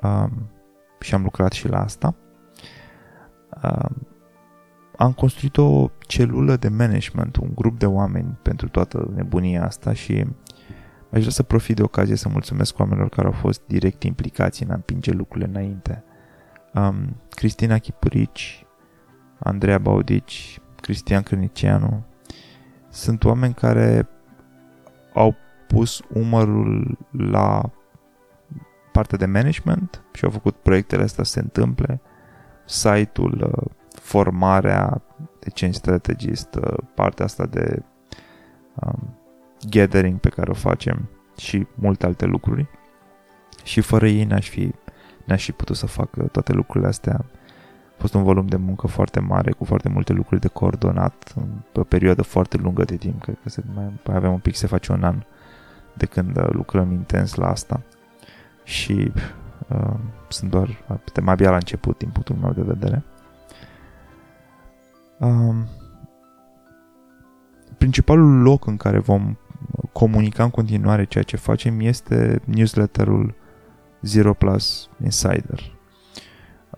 Um, 0.03 0.51
și 1.01 1.15
am 1.15 1.23
lucrat 1.23 1.53
și 1.53 1.69
la 1.69 1.83
asta. 1.83 2.15
Um, 3.63 4.07
am 4.97 5.13
construit 5.13 5.57
o 5.57 5.91
celulă 5.99 6.57
de 6.57 6.69
management, 6.69 7.37
un 7.37 7.51
grup 7.55 7.79
de 7.79 7.87
oameni 7.87 8.39
pentru 8.43 8.69
toată 8.69 9.11
nebunia 9.15 9.65
asta 9.65 9.93
și 9.93 10.27
aș 11.11 11.21
vrea 11.21 11.31
să 11.31 11.43
profit 11.43 11.77
de 11.77 11.83
ocazie 11.83 12.17
să 12.17 12.29
mulțumesc 12.29 12.79
oamenilor 12.79 13.09
care 13.09 13.27
au 13.27 13.33
fost 13.33 13.63
direct 13.67 14.03
implicați 14.03 14.63
în 14.63 14.71
a 14.71 14.75
împinge 14.75 15.13
lucrurile 15.13 15.51
înainte. 15.51 16.05
Um, 16.75 17.17
Cristina 17.29 17.79
Chipurici, 17.79 18.67
Andreea 19.39 19.79
Baudici, 19.79 20.61
Cristian 20.81 21.23
Crânicianu, 21.23 22.05
sunt 22.89 23.25
oameni 23.25 23.55
care 23.55 24.09
au 25.15 25.35
pus 25.69 26.03
umărul 26.13 26.99
la 27.11 27.71
partea 28.93 29.19
de 29.19 29.27
management 29.27 30.03
și 30.13 30.25
au 30.25 30.31
făcut 30.31 30.57
proiectele 30.57 31.03
astea 31.03 31.25
să 31.25 31.33
se 31.33 31.41
întâmple, 31.41 32.01
site-ul, 32.65 33.53
uh, 33.53 33.71
formarea 33.89 35.03
de 35.39 35.51
change 35.55 35.77
strategist, 35.77 36.55
uh, 36.55 36.79
partea 36.95 37.25
asta 37.25 37.47
de 37.47 37.83
um, 38.75 39.19
gathering 39.71 40.19
pe 40.19 40.29
care 40.29 40.51
o 40.51 40.55
facem 40.55 41.09
și 41.37 41.67
multe 41.75 42.07
alte 42.07 42.25
lucruri. 42.25 42.67
Și 43.65 43.81
fără 43.81 44.07
ei 44.07 44.25
n-aș 44.25 44.49
fi, 44.49 44.75
n-aș 45.25 45.45
fi 45.45 45.53
putut 45.53 45.77
să 45.77 45.87
fac 45.87 46.31
toate 46.33 46.53
lucrurile 46.53 46.89
astea. 46.89 47.25
A 47.95 47.97
fost 47.97 48.15
un 48.15 48.23
volum 48.23 48.47
de 48.47 48.57
muncă 48.57 48.87
foarte 48.87 49.21
mare, 49.21 49.51
cu 49.51 49.65
foarte 49.65 49.89
multe 49.89 50.13
lucruri 50.13 50.41
de 50.41 50.49
coordonat, 50.49 51.35
pe 51.73 51.81
o 51.81 51.85
perioadă 51.85 52.23
foarte 52.23 52.57
lungă 52.57 52.85
de 52.85 52.97
timp, 52.97 53.23
cred 53.23 53.39
că 53.43 53.49
se 53.49 53.63
mai, 53.75 53.93
mai 54.07 54.17
avem 54.17 54.33
un 54.33 54.39
pic, 54.39 54.55
se 54.55 54.67
face 54.67 54.93
un 54.93 55.03
an 55.03 55.23
de 55.95 56.07
când 56.07 56.37
uh, 56.37 56.49
lucrăm 56.51 56.93
intens 56.93 57.35
la 57.35 57.49
asta. 57.49 57.83
Și 58.65 59.13
uh, 59.69 59.95
sunt 60.29 60.51
doar, 60.51 60.85
suntem 60.87 61.29
abia 61.29 61.51
la 61.51 61.57
început 61.57 61.99
din 61.99 62.09
punctul 62.09 62.37
meu 62.37 62.53
de 62.53 62.63
vedere. 62.63 63.03
Uh, 65.19 65.55
principalul 67.79 68.43
loc 68.43 68.67
în 68.67 68.77
care 68.77 68.99
vom 68.99 69.37
comunica 69.93 70.43
în 70.43 70.51
continuare 70.51 71.05
ceea 71.05 71.25
ce 71.25 71.37
facem 71.37 71.81
este 71.81 72.41
newsletterul 72.45 73.35
Zero 74.05 74.35
Plus 74.35 74.89
Insider. 75.03 75.77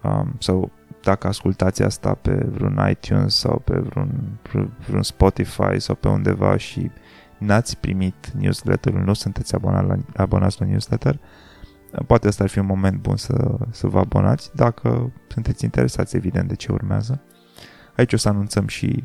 Um, 0.02 0.36
sau 0.38 0.70
dacă 1.02 1.26
ascultați 1.26 1.82
asta 1.82 2.14
pe 2.14 2.34
vreun 2.34 2.88
iTunes 2.90 3.34
sau 3.34 3.58
pe 3.58 3.78
vreun, 3.78 4.38
vreun 4.86 5.02
Spotify 5.02 5.78
sau 5.78 5.94
pe 5.94 6.08
undeva 6.08 6.56
și 6.56 6.90
n-ați 7.38 7.78
primit 7.78 8.30
newsletterul, 8.38 9.00
nu 9.00 9.12
sunteți 9.12 9.54
abonat 9.54 9.86
la, 9.86 9.96
abonați 10.16 10.60
la 10.60 10.66
newsletter, 10.66 11.20
poate 12.06 12.28
asta 12.28 12.42
ar 12.42 12.48
fi 12.48 12.58
un 12.58 12.66
moment 12.66 13.00
bun 13.00 13.16
să, 13.16 13.58
să 13.70 13.86
vă 13.86 13.98
abonați 13.98 14.50
dacă 14.54 15.12
sunteți 15.28 15.64
interesați 15.64 16.16
evident 16.16 16.48
de 16.48 16.54
ce 16.54 16.72
urmează. 16.72 17.22
Aici 17.96 18.12
o 18.12 18.16
să 18.16 18.28
anunțăm 18.28 18.66
și 18.66 19.04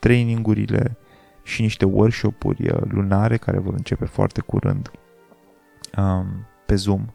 trainingurile, 0.00 0.96
și 1.42 1.62
niște 1.62 1.84
workshop-uri 1.84 2.68
uh, 2.68 2.80
lunare 2.88 3.36
care 3.36 3.58
vor 3.58 3.72
începe 3.72 4.04
foarte 4.04 4.40
curând 4.40 4.90
um, 5.96 6.46
pe 6.66 6.74
Zoom 6.74 7.06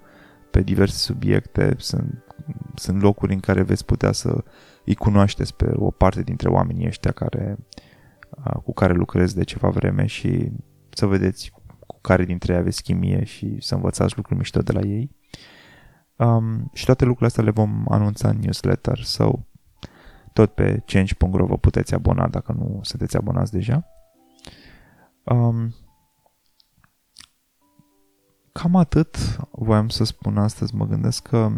pe 0.58 0.64
diverse 0.64 0.98
subiecte. 0.98 1.76
Sunt, 1.78 2.24
sunt 2.76 3.02
locuri 3.02 3.34
în 3.34 3.40
care 3.40 3.62
veți 3.62 3.86
putea 3.86 4.12
să 4.12 4.44
îi 4.86 4.96
cunoașteți 4.96 5.56
pe 5.56 5.72
o 5.76 5.92
parte 5.92 6.22
dintre 6.22 6.50
oamenii 6.50 6.88
ăștia 6.88 7.12
care, 7.12 7.58
uh, 8.30 8.54
cu 8.64 8.74
care 8.74 8.94
lucrez 8.94 9.34
de 9.34 9.44
ceva 9.44 9.70
vreme 9.70 10.06
și 10.06 10.52
să 10.90 11.06
vedeți 11.06 11.52
cu 11.88 12.02
care 12.02 12.26
dintre 12.26 12.54
ei 12.54 12.60
aveți 12.60 12.84
chimie 12.84 13.24
și 13.24 13.58
să 13.60 13.76
învățați 13.76 14.16
lucruri 14.16 14.40
mișto 14.40 14.62
de 14.62 14.72
la 14.72 14.80
ei. 14.80 15.16
Um, 16.16 16.70
și 16.74 16.86
toate 16.86 17.04
lucrurile 17.04 17.28
astea 17.28 17.44
le 17.44 17.52
vom 17.52 17.86
anunța 17.90 18.30
în 18.30 18.38
newsletter 18.38 19.00
sau 19.00 19.48
tot 20.34 20.54
pe 20.54 20.84
change.ro 20.86 21.46
vă 21.46 21.58
puteți 21.58 21.94
abona 21.94 22.28
dacă 22.28 22.52
nu 22.52 22.80
sunteți 22.82 23.18
abonați 23.18 23.52
deja. 23.52 23.86
Um, 25.24 25.76
cam 28.62 28.76
atât 28.76 29.18
voiam 29.52 29.90
să 29.90 30.04
spun 30.04 30.38
astăzi. 30.38 30.76
Mă 30.76 30.86
gândesc 30.86 31.28
că 31.28 31.52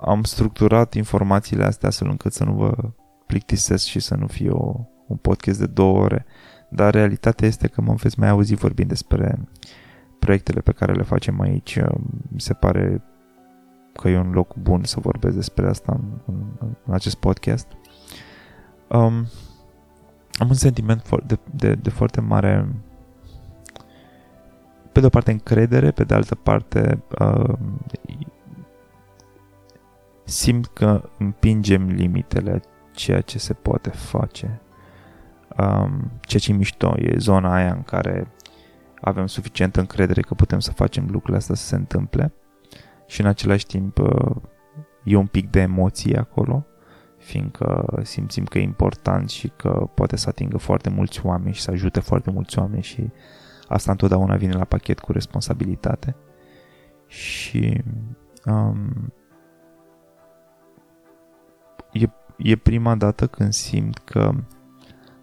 am 0.00 0.22
structurat 0.22 0.94
informațiile 0.94 1.64
astea 1.64 1.88
astfel 1.88 2.08
încât 2.08 2.32
să 2.32 2.44
nu 2.44 2.52
vă 2.52 2.90
plictisesc 3.26 3.84
și 3.84 4.00
să 4.00 4.14
nu 4.14 4.26
fie 4.26 4.50
o, 4.50 4.74
un 5.06 5.16
podcast 5.16 5.58
de 5.58 5.66
două 5.66 5.98
ore. 5.98 6.26
Dar 6.70 6.94
realitatea 6.94 7.46
este 7.46 7.68
că 7.68 7.80
mă 7.80 7.94
veți 7.94 8.18
mai 8.18 8.28
auzi 8.28 8.54
vorbind 8.54 8.88
despre 8.88 9.48
proiectele 10.18 10.60
pe 10.60 10.72
care 10.72 10.92
le 10.92 11.02
facem 11.02 11.40
aici. 11.40 11.80
Mi 12.28 12.40
se 12.40 12.54
pare 12.54 13.02
că 13.92 14.08
e 14.08 14.18
un 14.18 14.30
loc 14.30 14.56
bun 14.56 14.84
să 14.84 15.00
vorbesc 15.00 15.34
despre 15.34 15.68
asta 15.68 15.92
în, 15.92 16.34
în, 16.34 16.74
în 16.86 16.94
acest 16.94 17.16
podcast. 17.16 17.66
Um, 18.88 19.26
am 20.38 20.48
un 20.48 20.54
sentiment 20.54 21.26
de, 21.26 21.38
de, 21.54 21.74
de 21.74 21.90
foarte 21.90 22.20
mare 22.20 22.68
pe 24.96 25.02
de 25.02 25.08
o 25.08 25.10
parte 25.10 25.30
încredere, 25.30 25.90
pe 25.90 26.04
de 26.04 26.14
altă 26.14 26.34
parte 26.34 27.02
uh, 27.18 27.54
simt 30.24 30.66
că 30.66 31.08
împingem 31.18 31.88
limitele 31.88 32.60
ceea 32.92 33.20
ce 33.20 33.38
se 33.38 33.52
poate 33.52 33.90
face. 33.90 34.60
Um, 35.58 36.10
ceea 36.20 36.40
ce 36.40 36.50
e 36.50 36.54
mișto, 36.54 36.94
e 36.98 37.14
zona 37.18 37.54
aia 37.54 37.72
în 37.72 37.82
care 37.82 38.32
avem 39.00 39.26
suficientă 39.26 39.80
încredere 39.80 40.20
că 40.20 40.34
putem 40.34 40.58
să 40.58 40.72
facem 40.72 41.04
lucrurile 41.04 41.36
astea 41.36 41.54
să 41.54 41.66
se 41.66 41.76
întâmple 41.76 42.32
și 43.06 43.20
în 43.20 43.26
același 43.26 43.66
timp 43.66 43.98
uh, 43.98 44.36
e 45.04 45.16
un 45.16 45.26
pic 45.26 45.50
de 45.50 45.60
emoție 45.60 46.18
acolo, 46.18 46.66
fiindcă 47.18 48.00
simțim 48.02 48.44
că 48.44 48.58
e 48.58 48.62
important 48.62 49.30
și 49.30 49.52
că 49.56 49.88
poate 49.94 50.16
să 50.16 50.28
atingă 50.28 50.56
foarte 50.56 50.88
mulți 50.88 51.26
oameni 51.26 51.54
și 51.54 51.60
să 51.60 51.70
ajute 51.70 52.00
foarte 52.00 52.30
mulți 52.30 52.58
oameni 52.58 52.82
și 52.82 53.10
asta 53.68 53.90
întotdeauna 53.90 54.36
vine 54.36 54.52
la 54.52 54.64
pachet 54.64 54.98
cu 54.98 55.12
responsabilitate. 55.12 56.16
Și 57.06 57.82
um, 58.44 59.12
e, 61.92 62.06
e 62.36 62.56
prima 62.56 62.94
dată 62.94 63.26
când 63.26 63.52
simt 63.52 63.98
că 63.98 64.32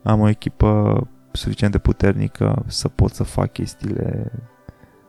am 0.04 0.20
o 0.20 0.30
echipă 0.30 1.08
suficient 1.32 1.72
de 1.72 1.80
puternică 1.80 2.64
să 2.68 2.90
pot 2.90 3.12
să 3.12 3.24
fac 3.24 3.52
chestiile 3.52 4.32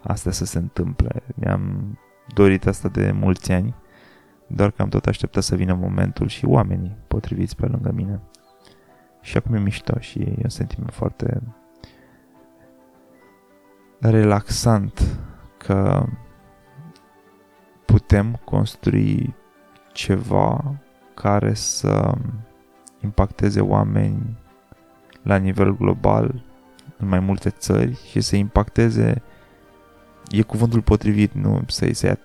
astea 0.03 0.33
să 0.33 0.45
se 0.45 0.59
întâmple. 0.59 1.23
Mi-am 1.35 1.99
dorit 2.35 2.67
asta 2.67 2.88
de 2.88 3.12
mulți 3.12 3.53
ani, 3.53 3.75
doar 4.47 4.71
că 4.71 4.83
am 4.83 4.88
tot 4.88 5.07
așteptat 5.07 5.43
să 5.43 5.57
vină 5.57 5.75
momentul 5.75 6.29
și 6.29 6.45
oamenii 6.45 6.97
potriviți 7.09 7.57
pe 7.57 7.67
lângă 7.67 7.93
mine. 7.93 8.21
Și 9.21 9.37
acum 9.37 9.55
e 9.55 9.59
mișto 9.59 9.99
și 9.99 10.19
e 10.19 10.41
un 10.43 10.49
sentiment 10.49 10.93
foarte 10.93 11.42
relaxant 14.11 15.19
că 15.59 16.07
putem 17.85 18.40
construi 18.45 19.35
ceva 19.93 20.75
care 21.14 21.55
să 21.55 22.12
impacteze 23.01 23.61
oameni 23.61 24.38
la 25.23 25.37
nivel 25.37 25.77
global 25.77 26.45
în 26.97 27.09
mai 27.09 27.19
multe 27.19 27.51
țări 27.51 27.99
și 28.11 28.21
să 28.21 28.37
impacteze 28.37 29.23
e 30.31 30.43
cuvântul 30.43 30.83
potrivit, 30.83 31.33
nu 31.33 31.62
să 31.67 31.88
să 31.93 32.19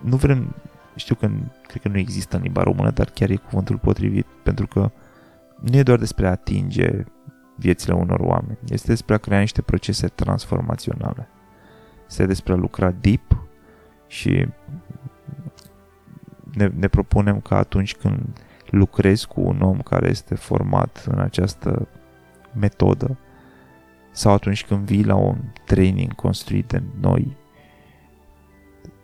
nu 0.00 0.16
vrem, 0.16 0.54
știu 0.94 1.14
că 1.14 1.30
cred 1.66 1.82
că 1.82 1.88
nu 1.88 1.98
există 1.98 2.36
în 2.36 2.42
limba 2.42 2.62
română, 2.62 2.90
dar 2.90 3.10
chiar 3.10 3.30
e 3.30 3.36
cuvântul 3.36 3.78
potrivit, 3.78 4.26
pentru 4.42 4.66
că 4.66 4.90
nu 5.60 5.76
e 5.76 5.82
doar 5.82 5.98
despre 5.98 6.26
a 6.26 6.30
atinge 6.30 7.04
viețile 7.56 7.94
unor 7.94 8.20
oameni, 8.20 8.58
este 8.68 8.86
despre 8.86 9.14
a 9.14 9.18
crea 9.18 9.40
niște 9.40 9.62
procese 9.62 10.06
transformaționale. 10.06 11.28
Este 12.08 12.26
despre 12.26 12.52
a 12.52 12.56
lucra 12.56 12.90
deep 12.90 13.48
și 14.06 14.48
ne, 16.54 16.70
ne 16.74 16.88
propunem 16.88 17.40
că 17.40 17.54
atunci 17.54 17.94
când 17.94 18.40
lucrezi 18.70 19.26
cu 19.26 19.40
un 19.40 19.60
om 19.60 19.80
care 19.80 20.08
este 20.08 20.34
format 20.34 21.04
în 21.08 21.18
această 21.18 21.88
metodă, 22.54 23.18
sau 24.10 24.32
atunci 24.32 24.64
când 24.64 24.86
vii 24.86 25.04
la 25.04 25.14
un 25.14 25.38
training 25.64 26.14
construit 26.14 26.66
de 26.66 26.82
noi, 27.00 27.36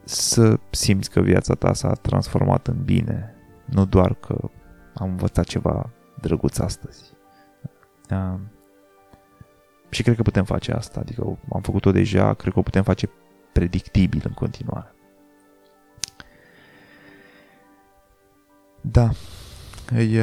să 0.05 0.59
simți 0.71 1.11
că 1.11 1.21
viața 1.21 1.55
ta 1.55 1.73
s-a 1.73 1.93
transformat 1.93 2.67
în 2.67 2.85
bine, 2.85 3.35
nu 3.65 3.85
doar 3.85 4.15
că 4.15 4.37
am 4.95 5.09
învățat 5.09 5.45
ceva 5.45 5.91
drăguț 6.21 6.59
astăzi. 6.59 7.12
Uh, 8.13 8.41
și 9.91 10.03
cred 10.03 10.17
că 10.17 10.23
putem 10.23 10.45
face 10.45 10.73
asta, 10.73 11.01
adică 11.01 11.39
am 11.53 11.61
făcut-o 11.61 11.93
deja, 11.93 12.35
cred 12.35 12.53
că 12.53 12.59
o 12.59 12.63
putem 12.63 12.83
face 12.83 13.11
predictibil 13.53 14.23
în 14.25 14.33
continuare. 14.33 14.95
Da, 18.81 19.11
îi, 19.91 20.19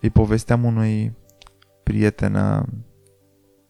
îi 0.00 0.10
povesteam 0.10 0.64
unui 0.64 1.16
prieten 1.82 2.36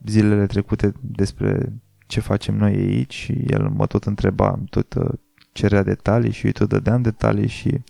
zilele 0.07 0.47
trecute 0.47 0.93
despre 1.01 1.73
ce 2.07 2.21
facem 2.21 2.57
noi 2.57 2.73
aici 2.73 3.15
și 3.15 3.33
el 3.33 3.69
mă 3.69 3.87
tot 3.87 4.05
întreba, 4.05 4.59
tot 4.71 4.95
uh, 4.95 5.13
cerea 5.57 5.83
detalii 5.83 6.33
și 6.33 6.47
eu 6.47 6.53
tot 6.53 6.69
dădeam 6.69 7.03
detalii 7.03 7.49
și 7.49 7.81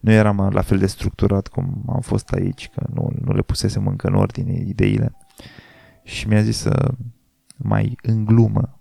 nu 0.00 0.10
eram 0.10 0.50
la 0.52 0.60
fel 0.60 0.78
de 0.78 0.86
structurat 0.86 1.48
cum 1.48 1.84
am 1.88 2.00
fost 2.00 2.30
aici, 2.30 2.70
că 2.74 2.86
nu, 2.94 3.12
nu 3.24 3.32
le 3.32 3.42
pusesem 3.42 3.86
încă 3.86 4.06
în 4.06 4.14
ordine 4.14 4.52
ideile. 4.52 5.16
Și 6.02 6.28
mi-a 6.28 6.42
zis 6.42 6.56
să 6.56 6.90
mai 7.56 7.98
în 8.02 8.24
glumă 8.24 8.80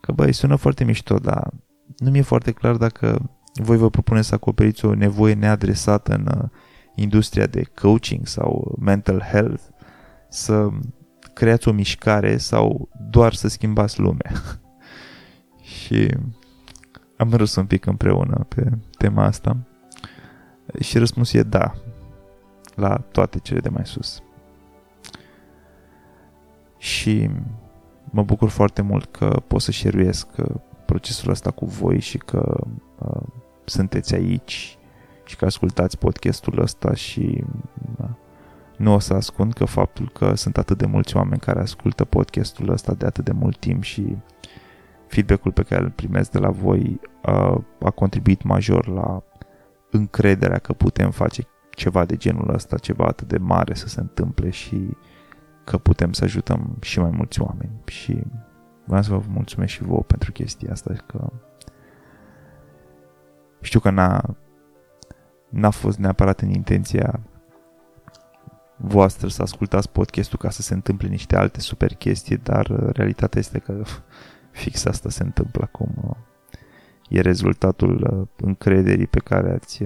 că 0.00 0.12
băi, 0.12 0.32
sună 0.32 0.56
foarte 0.56 0.84
mișto, 0.84 1.16
dar 1.18 1.48
nu 1.96 2.10
mi-e 2.10 2.22
foarte 2.22 2.52
clar 2.52 2.76
dacă 2.76 3.30
voi 3.54 3.76
vă 3.76 3.90
propuneți 3.90 4.28
să 4.28 4.34
acoperiți 4.34 4.84
o 4.84 4.94
nevoie 4.94 5.34
neadresată 5.34 6.14
în 6.14 6.26
uh, 6.42 6.48
industria 6.94 7.46
de 7.46 7.62
coaching 7.80 8.26
sau 8.26 8.78
mental 8.80 9.20
health, 9.20 9.62
să 10.28 10.68
creați 11.34 11.68
o 11.68 11.72
mișcare 11.72 12.36
sau 12.36 12.88
doar 13.10 13.32
să 13.32 13.48
schimbați 13.48 14.00
lumea. 14.00 14.32
și 15.76 16.08
am 17.16 17.32
râs 17.32 17.54
un 17.54 17.66
pic 17.66 17.86
împreună 17.86 18.46
pe 18.48 18.70
tema 18.98 19.24
asta 19.24 19.56
și 20.80 20.98
răspunsul 20.98 21.40
e 21.40 21.42
da 21.42 21.74
la 22.74 22.96
toate 22.96 23.38
cele 23.38 23.60
de 23.60 23.68
mai 23.68 23.86
sus. 23.86 24.22
Și 26.78 27.30
mă 28.04 28.22
bucur 28.22 28.48
foarte 28.48 28.82
mult 28.82 29.04
că 29.04 29.42
pot 29.46 29.60
să 29.60 29.70
șeruiesc 29.70 30.26
uh, 30.36 30.54
procesul 30.86 31.30
ăsta 31.30 31.50
cu 31.50 31.64
voi 31.64 32.00
și 32.00 32.18
că 32.18 32.60
uh, 32.98 33.22
sunteți 33.64 34.14
aici 34.14 34.78
și 35.24 35.36
că 35.36 35.44
ascultați 35.44 35.98
podcastul 35.98 36.58
ăsta 36.60 36.94
și 36.94 37.44
uh, 38.00 38.08
nu 38.76 38.92
o 38.92 38.98
să 38.98 39.14
ascund 39.14 39.52
că 39.52 39.64
faptul 39.64 40.08
că 40.08 40.34
sunt 40.34 40.58
atât 40.58 40.78
de 40.78 40.86
mulți 40.86 41.16
oameni 41.16 41.40
care 41.40 41.60
ascultă 41.60 42.04
podcastul 42.04 42.68
ăsta 42.68 42.94
de 42.94 43.06
atât 43.06 43.24
de 43.24 43.32
mult 43.32 43.58
timp 43.58 43.82
și 43.82 44.16
feedback-ul 45.06 45.52
pe 45.52 45.62
care 45.62 45.82
îl 45.82 45.90
primesc 45.90 46.30
de 46.30 46.38
la 46.38 46.50
voi 46.50 47.00
a, 47.22 47.64
a 47.80 47.90
contribuit 47.90 48.42
major 48.42 48.86
la 48.88 49.22
încrederea 49.90 50.58
că 50.58 50.72
putem 50.72 51.10
face 51.10 51.46
ceva 51.70 52.04
de 52.04 52.16
genul 52.16 52.54
ăsta, 52.54 52.78
ceva 52.78 53.04
atât 53.04 53.28
de 53.28 53.38
mare 53.38 53.74
să 53.74 53.88
se 53.88 54.00
întâmple 54.00 54.50
și 54.50 54.88
că 55.64 55.78
putem 55.78 56.12
să 56.12 56.24
ajutăm 56.24 56.76
și 56.80 56.98
mai 57.00 57.10
mulți 57.10 57.40
oameni. 57.40 57.80
Și 57.86 58.22
vreau 58.84 59.02
să 59.02 59.14
vă 59.14 59.22
mulțumesc 59.28 59.72
și 59.72 59.82
vouă 59.82 60.02
pentru 60.02 60.32
chestia 60.32 60.72
asta, 60.72 60.94
că 61.06 61.32
știu 63.60 63.80
că 63.80 63.90
n-a, 63.90 64.36
n-a 65.48 65.70
fost 65.70 65.98
neapărat 65.98 66.40
în 66.40 66.50
intenția 66.50 67.20
voastră 68.76 69.28
să 69.28 69.42
ascultați 69.42 69.90
podcastul 69.90 70.38
ca 70.38 70.50
să 70.50 70.62
se 70.62 70.74
întâmple 70.74 71.08
niște 71.08 71.36
alte 71.36 71.60
super 71.60 71.94
chestii, 71.94 72.36
dar 72.36 72.66
uh, 72.66 72.88
realitatea 72.92 73.40
este 73.40 73.58
că 73.58 73.82
fix 74.54 74.84
asta 74.84 75.08
se 75.10 75.22
întâmplă 75.22 75.62
acum. 75.62 75.94
Uh, 76.08 76.16
e 77.08 77.20
rezultatul 77.20 77.94
uh, 78.10 78.46
încrederii 78.46 79.06
pe 79.06 79.18
care 79.18 79.52
ați 79.52 79.84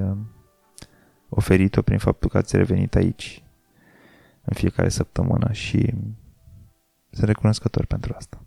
oferit-o 1.29 1.83
prin 1.83 1.99
faptul 1.99 2.31
că 2.31 2.37
ați 2.37 2.57
revenit 2.57 2.95
aici. 2.95 3.43
în 4.45 4.55
fiecare 4.55 4.89
săptămână 4.89 5.53
și 5.53 5.95
sunt 7.11 7.27
recunoscător 7.27 7.85
pentru 7.87 8.15
asta. 8.17 8.39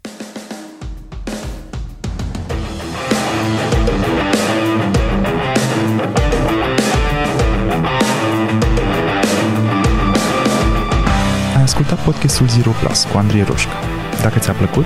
Ai 11.55 11.61
ascultat 11.61 12.03
podcastul 12.03 12.47
Zero 12.47 12.71
Plus 12.71 13.03
cu 13.03 13.17
Andrei 13.17 13.43
Roșca. 13.43 13.79
Dacă 14.21 14.39
ți-a 14.39 14.53
plăcut, 14.53 14.85